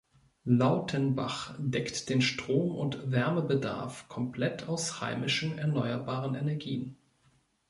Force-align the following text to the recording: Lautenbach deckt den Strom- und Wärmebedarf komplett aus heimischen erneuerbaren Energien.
Lautenbach 0.45 1.53
deckt 1.59 2.09
den 2.09 2.23
Strom- 2.23 2.73
und 2.75 3.11
Wärmebedarf 3.11 4.07
komplett 4.07 4.67
aus 4.67 4.99
heimischen 4.99 5.59
erneuerbaren 5.59 6.33
Energien. 6.33 6.97